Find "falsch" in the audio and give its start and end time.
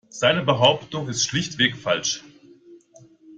1.77-2.23